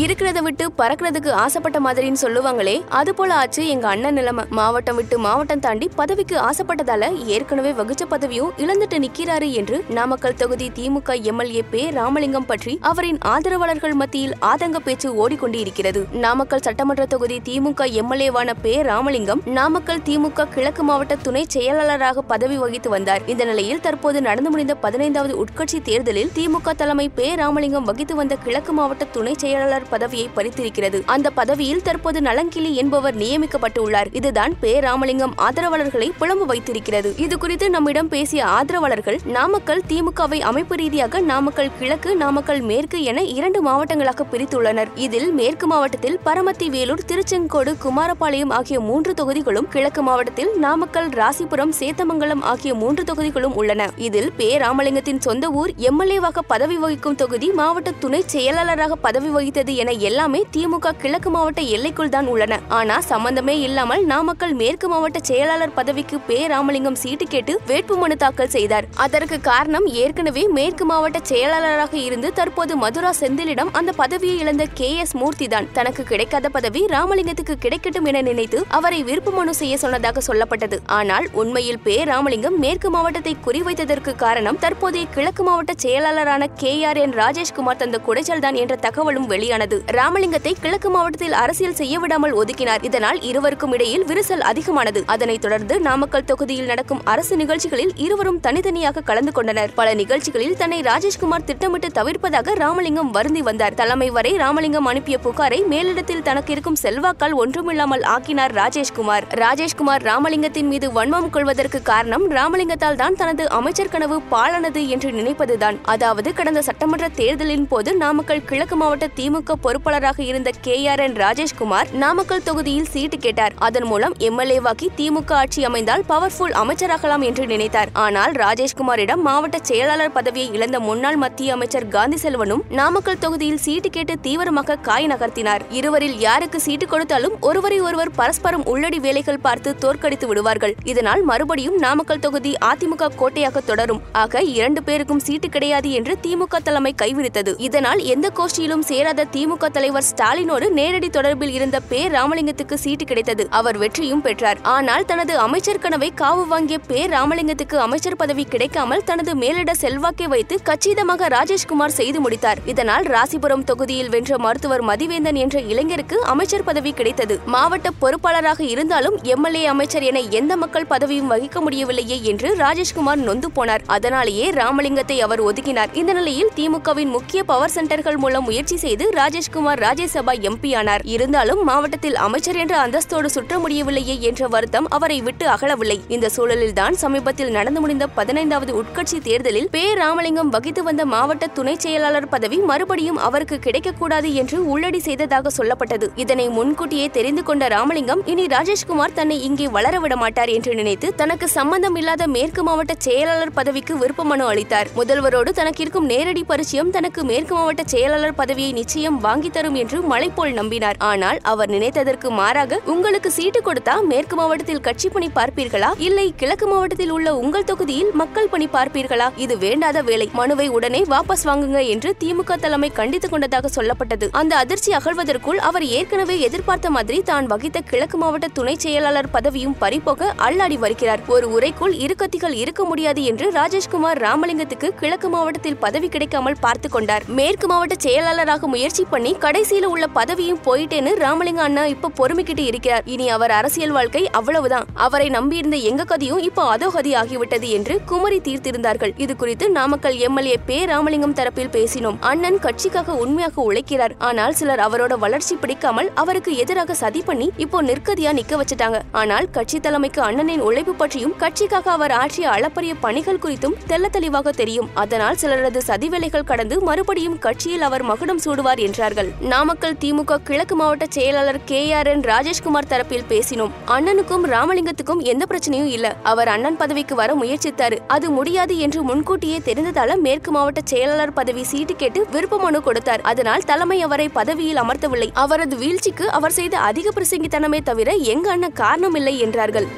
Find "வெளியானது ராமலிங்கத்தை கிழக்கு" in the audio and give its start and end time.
89.62-90.88